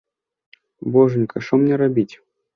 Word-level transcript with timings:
Божанька, 0.95 1.45
што 1.51 1.61
мне 1.61 1.75
рабіць? 1.85 2.11